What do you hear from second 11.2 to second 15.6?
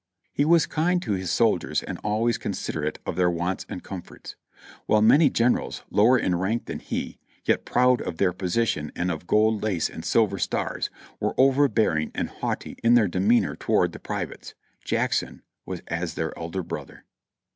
overbearing and haughty in their demeanor toward the privates, Jackson